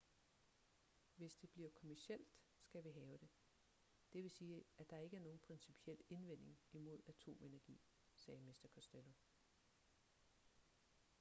hvis 1.15 1.35
det 1.35 1.49
bliver 1.51 1.69
kommercielt 1.69 2.27
skal 2.61 2.83
vi 2.83 2.91
have 2.91 3.17
det 3.17 3.27
det 4.13 4.23
vil 4.23 4.31
sige 4.31 4.63
at 4.77 4.89
der 4.89 4.97
ikke 4.97 5.15
er 5.15 5.19
nogen 5.21 5.39
principiel 5.47 5.97
indvending 6.09 6.57
imod 6.73 7.01
atomenergi 7.07 7.81
sagde 8.15 8.39
mr 8.41 8.67
costello 8.73 9.11